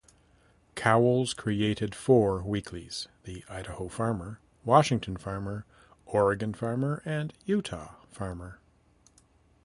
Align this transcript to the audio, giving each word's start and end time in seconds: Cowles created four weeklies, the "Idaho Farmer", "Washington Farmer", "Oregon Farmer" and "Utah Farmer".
Cowles 0.73 1.31
created 1.35 1.93
four 1.93 2.41
weeklies, 2.41 3.07
the 3.25 3.45
"Idaho 3.47 3.87
Farmer", 3.87 4.39
"Washington 4.65 5.15
Farmer", 5.15 5.63
"Oregon 6.07 6.55
Farmer" 6.55 7.03
and 7.05 7.33
"Utah 7.45 7.97
Farmer". 8.09 8.59